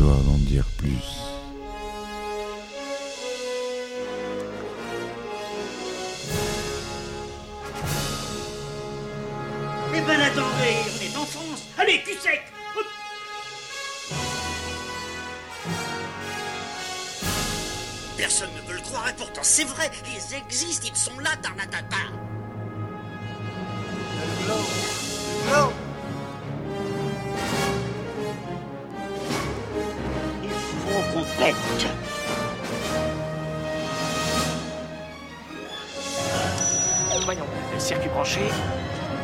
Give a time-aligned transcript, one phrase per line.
[0.00, 0.94] Histoire d'en dire plus.
[9.94, 11.66] Eh ben attendez, on est en France.
[11.76, 12.40] Allez, cul sec.
[18.16, 22.29] Personne ne veut le croire et pourtant c'est vrai, ils existent, ils sont là, Tarnatata.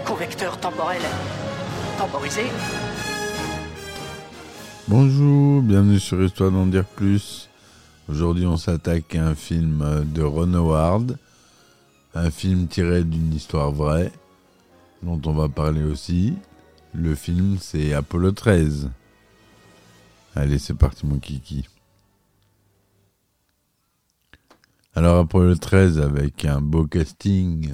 [0.05, 1.01] Convecteur temporel.
[4.89, 7.49] Bonjour, bienvenue sur Histoire d'en dire plus.
[8.09, 11.19] Aujourd'hui, on s'attaque à un film de Ron Howard,
[12.15, 14.11] un film tiré d'une histoire vraie,
[15.03, 16.35] dont on va parler aussi.
[16.93, 18.91] Le film, c'est Apollo 13.
[20.35, 21.69] Allez, c'est parti, mon kiki.
[24.95, 27.73] Alors, Apollo 13, avec un beau casting,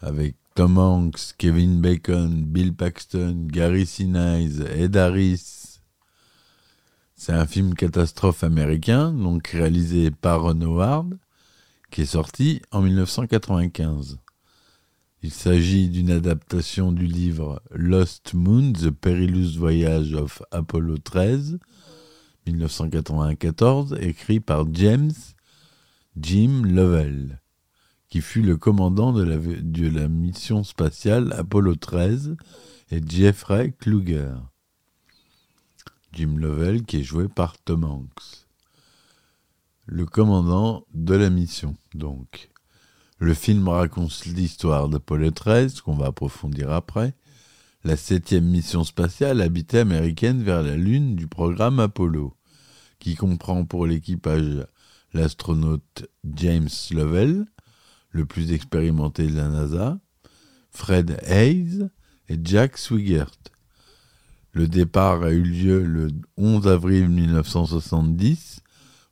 [0.00, 5.80] avec Tom Hanks, Kevin Bacon, Bill Paxton, Gary Sinise, Ed Harris.
[7.14, 11.18] C'est un film catastrophe américain, donc réalisé par Ron Howard,
[11.90, 14.18] qui est sorti en 1995.
[15.22, 21.58] Il s'agit d'une adaptation du livre Lost Moon, The Perilous Voyage of Apollo 13,
[22.46, 25.12] 1994, écrit par James
[26.16, 27.40] Jim Lovell
[28.08, 32.36] qui fut le commandant de la, mission spatiale Apollo 13,
[32.90, 34.34] et Jeffrey Kluger.
[36.12, 38.46] Jim Lovell, qui est joué par Tom Hanks.
[39.84, 42.50] Le commandant de la mission, donc.
[43.18, 47.14] Le film raconte l'histoire d'Apollo 13, qu'on va approfondir après,
[47.84, 52.34] la septième mission spatiale habitée américaine vers la Lune du programme Apollo,
[53.00, 54.66] qui comprend pour l'équipage
[55.12, 57.46] l'astronaute James Lovell,
[58.18, 59.98] le plus expérimenté de la NASA,
[60.70, 61.88] Fred Hayes
[62.28, 63.30] et Jack Swigert.
[64.52, 68.60] Le départ a eu lieu le 11 avril 1970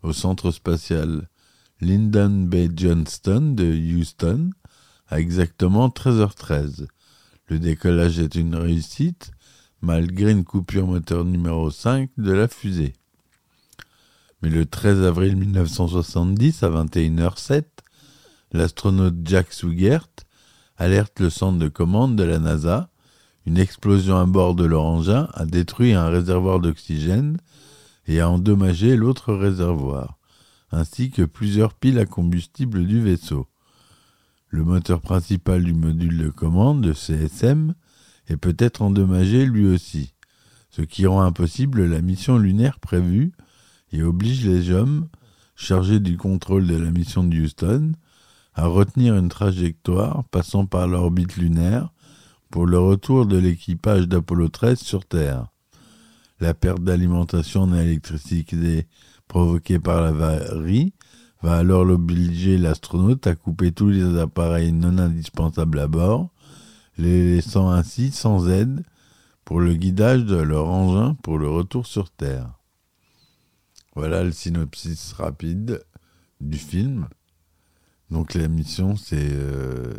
[0.03, 1.28] au centre spatial
[1.81, 2.77] Lyndon B.
[2.77, 4.50] Johnston de Houston
[5.09, 6.88] à exactement 13h13.
[7.47, 9.31] Le décollage est une réussite
[9.83, 12.94] malgré une coupure moteur numéro 5 de la fusée.
[14.43, 17.65] Mais le 13 avril 1970 à 21h07,
[18.56, 20.09] l'astronaute Jack Swigert
[20.77, 22.89] alerte le centre de commande de la NASA.
[23.47, 27.39] Une explosion à bord de leur a détruit un réservoir d'oxygène
[28.09, 30.19] et a endommagé l'autre réservoir,
[30.72, 33.47] ainsi que plusieurs piles à combustible du vaisseau.
[34.49, 37.75] Le moteur principal du module de commande, le CSM,
[38.28, 40.15] est peut-être endommagé lui aussi,
[40.71, 43.33] ce qui rend impossible la mission lunaire prévue
[43.93, 45.09] et oblige les hommes
[45.55, 47.93] chargés du contrôle de la mission de Houston
[48.56, 51.93] à retenir une trajectoire passant par l'orbite lunaire
[52.50, 55.49] pour le retour de l'équipage d'Apollo 13 sur Terre.
[56.41, 58.89] La perte d'alimentation en électricité
[59.28, 60.94] provoquée par l'avarie
[61.43, 66.31] va alors l'obliger l'astronaute à couper tous les appareils non indispensables à bord,
[66.97, 68.83] les laissant ainsi sans aide
[69.44, 72.59] pour le guidage de leur engin pour le retour sur Terre.
[73.94, 75.84] Voilà le synopsis rapide
[76.41, 77.06] du film.
[78.11, 79.31] Donc la mission, c'est...
[79.33, 79.94] euh,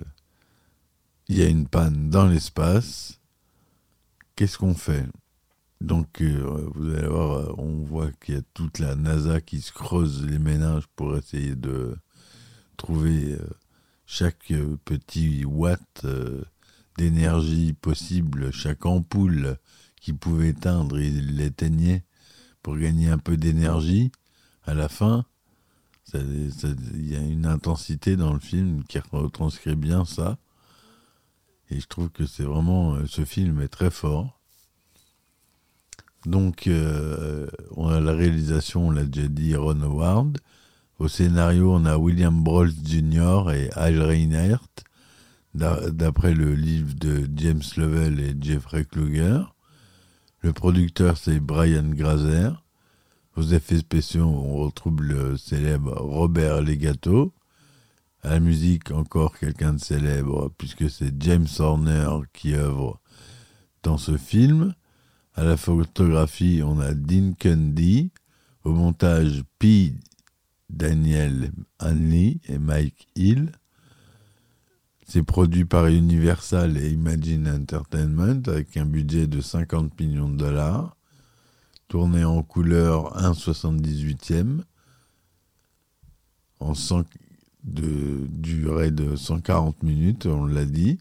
[1.28, 3.20] il y a une panne dans l'espace.
[4.36, 5.06] Qu'est-ce qu'on fait?
[5.82, 9.62] Donc euh, vous allez voir, euh, on voit qu'il y a toute la NASA qui
[9.62, 11.96] se creuse les méninges pour essayer de
[12.78, 13.38] trouver
[14.06, 14.54] chaque
[14.86, 16.06] petit watt
[16.98, 19.58] d'énergie possible, chaque ampoule
[20.00, 22.06] qui pouvait éteindre, il l'éteignait
[22.64, 24.12] pour gagner un peu d'énergie.
[24.64, 25.26] À la fin,
[26.14, 30.38] il y a une intensité dans le film qui retranscrit bien ça.
[31.70, 32.96] Et je trouve que c'est vraiment.
[32.96, 34.40] euh, Ce film est très fort.
[36.26, 40.38] Donc, euh, on a la réalisation, on l'a déjà dit, Ron Howard.
[41.00, 43.52] Au scénario, on a William Brolls Jr.
[43.54, 44.68] et Al Reinhardt,
[45.54, 49.42] d'a- d'après le livre de James Lovell et Jeffrey Kluger.
[50.42, 52.64] Le producteur, c'est Brian Grazer.
[53.38, 57.36] Aux effets spéciaux, on retrouve le célèbre Robert Legato.
[58.24, 63.00] À la musique, encore quelqu'un de célèbre, puisque c'est James Horner qui œuvre
[63.84, 64.74] dans ce film.
[65.36, 68.10] À la photographie, on a Dean Cundy.
[68.64, 69.94] Au montage, P.
[70.72, 73.52] Daniel Hanley et Mike Hill.
[75.06, 80.97] C'est produit par Universal et Imagine Entertainment avec un budget de 50 millions de dollars.
[81.88, 84.62] Tourné en couleur 1,78e,
[86.60, 87.06] en 100
[87.64, 90.98] de durée de 140 minutes, on l'a dit,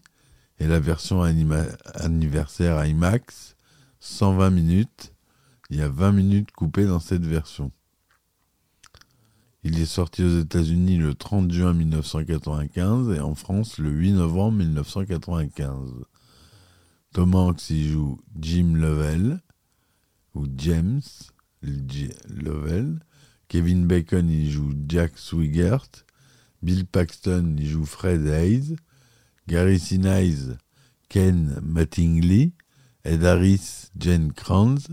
[0.59, 3.55] et la version anniversaire IMAX,
[3.99, 5.13] 120 minutes.
[5.69, 7.71] Il y a 20 minutes coupées dans cette version.
[9.63, 14.59] Il est sorti aux États-Unis le 30 juin 1995 et en France le 8 novembre
[14.59, 15.89] 1995.
[17.11, 19.41] Tom Hanks y joue Jim Lovell,
[20.45, 21.01] James
[21.63, 22.99] Lovell.
[23.47, 26.05] Kevin Bacon y joue Jack Swigert.
[26.61, 28.75] Bill Paxton y joue Fred Hayes.
[29.47, 30.57] Gary Sinise,
[31.09, 32.53] Ken Mattingly.
[33.03, 34.89] Ed Harris, Jen Kranz.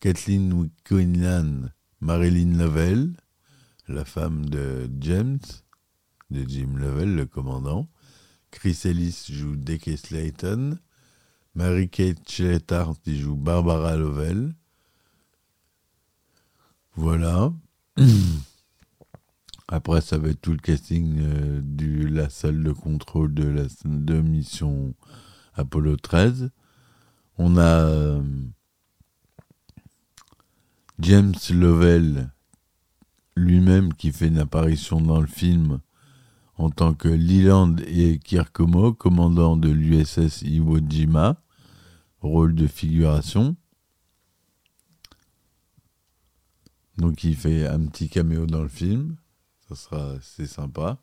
[0.00, 3.12] Kathleen Quinlan, Marilyn Lovell,
[3.86, 5.40] la femme de James,
[6.30, 7.86] de Jim Lovell, le commandant.
[8.50, 10.78] Chris Ellis joue Deke Slayton.
[11.54, 14.54] Mary-Kate Chetart y joue Barbara Lovell.
[16.94, 17.52] Voilà.
[19.68, 24.22] Après, ça va être tout le casting euh, de la salle de contrôle de la
[24.22, 24.94] mission
[25.54, 26.50] Apollo 13.
[27.38, 28.22] On a euh,
[30.98, 32.30] James Lovell
[33.36, 35.80] lui-même qui fait une apparition dans le film
[36.60, 41.40] en tant que Leland et Kirkomo, commandant de l'USS Iwo Jima,
[42.20, 43.56] rôle de figuration.
[46.98, 49.16] Donc il fait un petit caméo dans le film,
[49.68, 50.98] ça sera c'est sympa.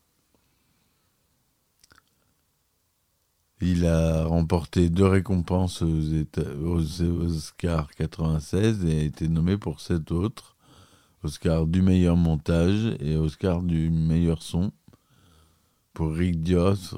[3.60, 10.12] Il a remporté deux récompenses aux, aux Oscars 96 et a été nommé pour sept
[10.12, 10.56] autres.
[11.24, 14.72] Oscar du meilleur montage et Oscar du meilleur son
[16.00, 16.96] Rick Dios,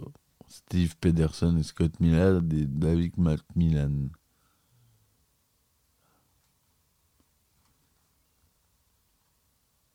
[0.48, 4.10] Steve Pedersen et Scott Millard et David Macmillan.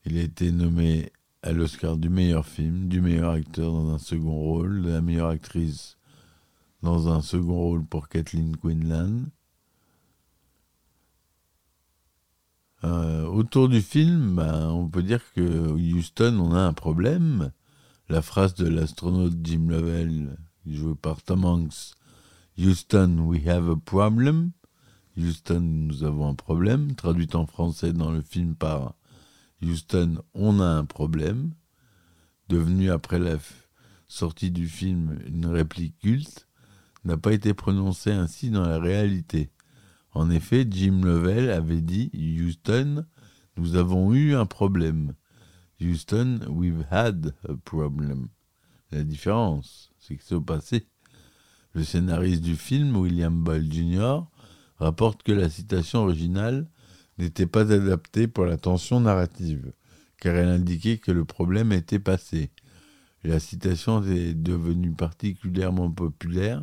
[0.07, 1.11] Il a été nommé
[1.43, 5.31] à l'Oscar du meilleur film, du meilleur acteur dans un second rôle, de la meilleure
[5.31, 5.97] actrice
[6.83, 9.25] dans un second rôle pour Kathleen Quinlan.
[12.85, 17.51] Euh, autour du film, ben, on peut dire que Houston, on a un problème
[18.09, 20.37] la phrase de l'astronaute Jim Lovell,
[20.67, 21.95] joué par Tom Hanks,
[22.59, 24.53] Houston, we have a problem.
[25.17, 28.95] Houston, nous avons un problème, traduite en français dans le film par
[29.63, 31.53] Houston, on a un problème,
[32.49, 33.39] devenu après la
[34.09, 36.47] sortie du film une réplique culte,
[37.05, 39.51] n'a pas été prononcé ainsi dans la réalité.
[40.13, 43.05] En effet, Jim Lovell avait dit Houston,
[43.57, 45.15] nous avons eu un problème.
[45.85, 48.29] Houston, we've had a problem.
[48.91, 50.87] La différence, c'est que c'est au passé.
[51.75, 54.21] Le scénariste du film, William Ball Jr.,
[54.79, 56.67] rapporte que la citation originale
[57.19, 59.73] n'était pas adaptée pour la tension narrative,
[60.19, 62.51] car elle indiquait que le problème était passé.
[63.23, 66.63] la citation est devenue particulièrement populaire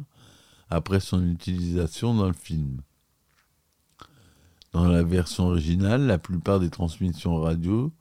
[0.70, 2.82] après son utilisation dans le film.
[4.72, 7.94] Dans la version originale, la plupart des transmissions radio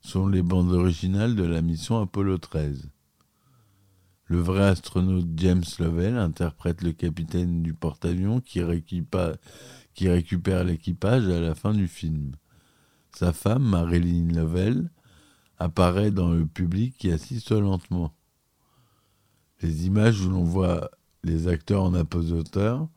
[0.00, 2.90] sont les bandes originales de la mission Apollo 13.
[4.24, 11.54] Le vrai astronaute James Lovell interprète le capitaine du porte-avions qui, récupère l'équipage à la
[11.54, 12.32] fin du film.
[13.14, 14.90] Sa femme, Marilyn Lovell,
[15.58, 18.14] apparaît dans le public qui assiste lentement.
[19.62, 20.90] Les images où l'on voit
[21.22, 22.88] les acteurs en apesanteur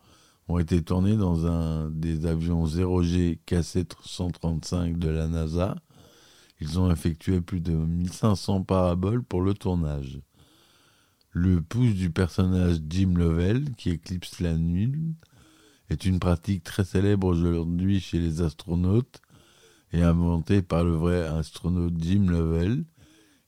[0.47, 5.75] ont été tournées dans un des avions 0G KC-135 de la NASA
[6.63, 10.21] ils ont effectué plus de 1500 paraboles pour le tournage.
[11.31, 15.15] Le pouce du personnage Jim Lovell, qui éclipse la lune,
[15.89, 19.21] est une pratique très célèbre aujourd'hui chez les astronautes
[19.91, 22.85] et inventée par le vrai astronaute Jim Lovell,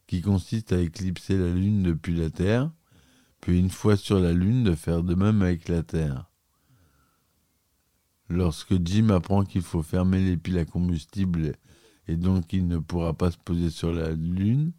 [0.08, 2.70] qui consiste à éclipser la Lune depuis la Terre,
[3.40, 6.30] puis une fois sur la Lune de faire de même avec la Terre.
[8.28, 11.56] Lorsque Jim apprend qu'il faut fermer les piles à combustible
[12.08, 14.72] et donc il ne pourra pas se poser sur la Lune,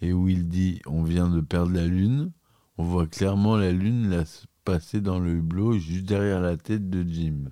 [0.00, 2.32] et où il dit on vient de perdre la Lune,
[2.78, 4.24] on voit clairement la Lune
[4.66, 7.50] passer dans le hublot juste derrière la tête de Jim.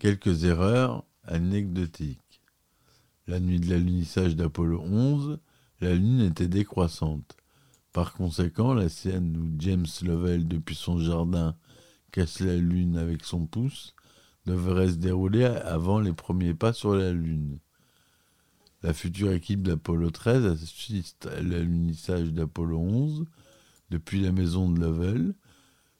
[0.00, 2.42] Quelques erreurs anecdotiques.
[3.28, 5.38] La nuit de l'alunissage d'Apollo 11,
[5.80, 7.36] la Lune était décroissante.
[7.92, 11.56] Par conséquent, la scène où James Lovell, depuis son jardin,
[12.10, 13.94] casse la Lune avec son pouce,
[14.46, 17.58] devrait se dérouler avant les premiers pas sur la Lune.
[18.82, 23.24] La future équipe d'Apollo 13 assiste à l'alunissage d'Apollo 11
[23.90, 25.34] depuis la maison de Lovell,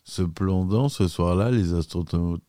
[0.04, 2.42] Cependant, ce soir-là, les astronautes,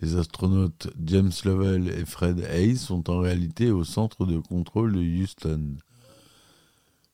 [0.00, 5.00] les astronautes James Lovell et Fred Hayes sont en réalité au centre de contrôle de
[5.00, 5.76] Houston.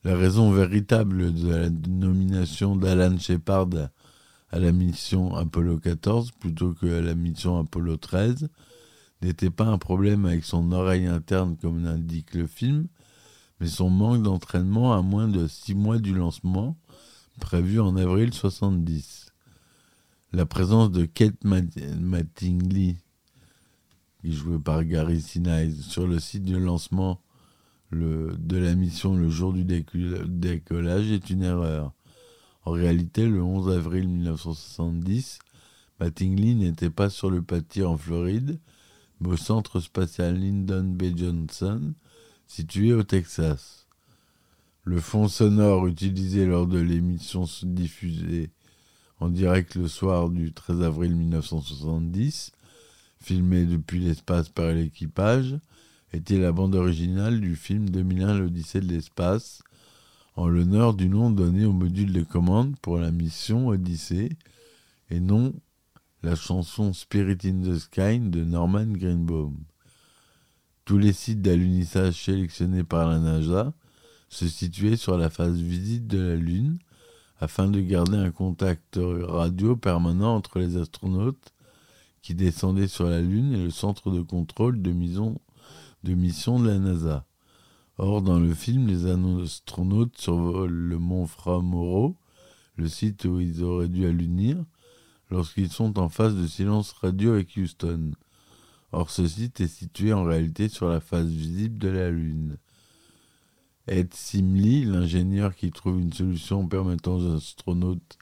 [0.03, 3.69] La raison véritable de la nomination d'Alan Shepard
[4.51, 8.49] à la mission Apollo 14 plutôt que à la mission Apollo 13
[9.23, 12.89] n'était pas un problème avec son oreille interne comme l'indique le film,
[13.61, 16.77] mais son manque d'entraînement à moins de six mois du lancement,
[17.39, 19.33] prévu en avril 70.
[20.33, 22.97] La présence de Kate Mattingly,
[24.21, 27.21] qui jouait par Gary Sinise, sur le site de lancement
[27.93, 31.93] de la mission le jour du décollage est une erreur.
[32.65, 35.39] En réalité, le 11 avril 1970,
[35.99, 38.59] Mattingly n'était pas sur le pâtir en Floride,
[39.21, 41.17] mais au centre spatial Lyndon B.
[41.17, 41.95] Johnson,
[42.47, 43.87] situé au Texas.
[44.85, 48.51] Le fond sonore utilisé lors de l'émission diffusée
[49.21, 52.53] en direct le soir du 13 avril 1970,
[53.21, 55.59] filmé depuis l'espace par l'équipage,
[56.13, 59.63] était la bande originale du film 2001 L'Odyssée de l'espace,
[60.37, 64.31] en l'honneur du nom donné au module de commande pour la mission Odyssée,
[65.11, 65.53] et non
[66.23, 69.57] la chanson Spirit in the Sky de Norman Greenbaum.
[70.85, 73.73] Tous les sites d'alunissage sélectionnés par la NASA
[74.29, 76.79] se situaient sur la phase visite de la Lune,
[77.41, 81.53] afin de garder un contact radio permanent entre les astronautes
[82.23, 85.41] qui descendaient sur la Lune et le centre de contrôle de mission
[86.05, 87.25] de, mission de la NASA.
[88.03, 92.17] Or, dans le film, les astronautes survolent le mont Framoro,
[92.77, 94.65] le site où ils auraient dû allunir,
[95.31, 98.13] lorsqu'ils sont en phase de silence radio avec Houston.
[98.93, 102.57] Or, ce site est situé en réalité sur la face visible de la Lune.
[103.87, 108.17] Ed Simley, l'ingénieur qui trouve une solution permettant aux astronautes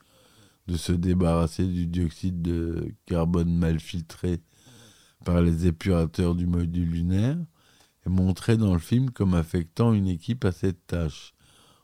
[0.67, 4.41] de se débarrasser du dioxyde de carbone mal filtré
[5.25, 7.39] par les épurateurs du module lunaire,
[8.07, 11.35] est montré dans le film comme affectant une équipe à cette tâche.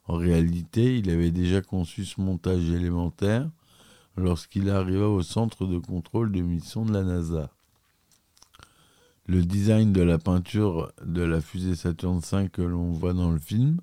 [0.06, 3.48] En réalité, il avait déjà conçu ce montage élémentaire
[4.16, 7.50] lorsqu'il arriva au centre de contrôle de mission de la NASA.
[9.26, 13.38] Le design de la peinture de la fusée Saturn V que l'on voit dans le
[13.38, 13.80] film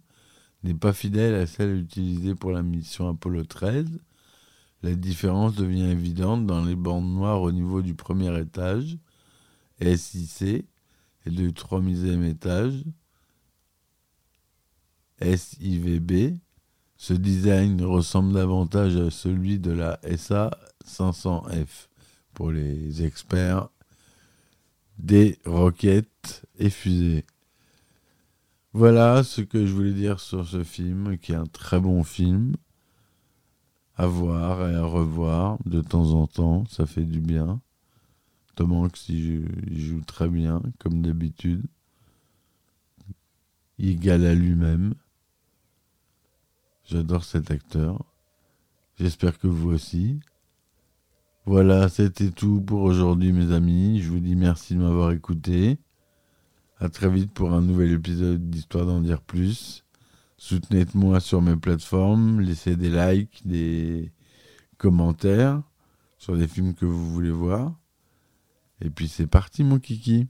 [0.64, 3.88] n'est pas fidèle à celle utilisée pour la mission Apollo 13.
[4.84, 8.98] La différence devient évidente dans les bandes noires au niveau du premier étage,
[9.82, 10.66] SIC,
[11.26, 12.84] et du troisième étage,
[15.22, 16.38] SIVB.
[16.98, 20.52] Ce design ressemble davantage à celui de la SA
[20.86, 21.88] 500F
[22.34, 23.70] pour les experts
[25.00, 27.26] des roquettes et fusées.
[28.74, 32.56] Voilà ce que je voulais dire sur ce film, qui est un très bon film
[33.96, 37.62] à voir et à revoir de temps en temps, ça fait du bien.
[38.56, 39.48] Tom Hanks, il
[39.80, 41.64] joue, très bien, comme d'habitude.
[43.78, 44.94] Il égale à lui-même.
[46.86, 48.04] J'adore cet acteur.
[49.00, 50.20] J'espère que vous aussi.
[51.46, 54.02] Voilà, c'était tout pour aujourd'hui, mes amis.
[54.02, 55.80] Je vous dis merci de m'avoir écouté.
[56.80, 59.84] À très vite pour un nouvel épisode d'Histoire d'en dire plus.
[60.38, 64.12] Soutenez-moi sur mes plateformes, laissez des likes, des
[64.78, 65.62] commentaires
[66.18, 67.81] sur les films que vous voulez voir.
[68.84, 70.28] Et puis c'est parti mon kiki.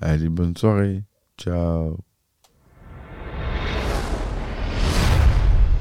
[0.00, 1.02] Allez, bonne soirée.
[1.36, 1.98] Ciao.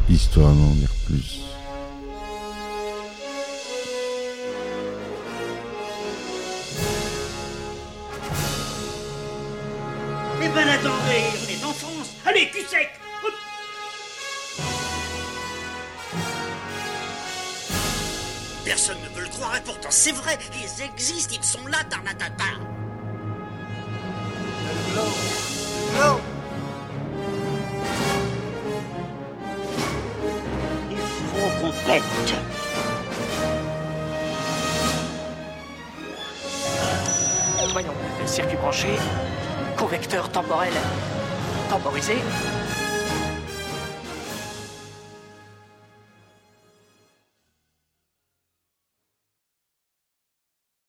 [0.10, 1.42] Histoire d'en dire plus.
[10.42, 12.16] Eh ben attendez, on est en France.
[12.26, 12.99] Allez, cul sec
[19.58, 22.44] et pourtant c'est vrai, ils existent, ils sont là, Tarnatata.
[30.92, 32.04] Il faut qu'on pète.
[37.72, 37.94] Voyons,
[38.26, 38.88] circuit branché,
[39.78, 40.74] convecteur temporel
[41.70, 42.18] temporisé,